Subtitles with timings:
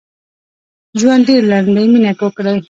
[0.99, 2.57] ژوند ډېر لنډ دي مينه وکړئ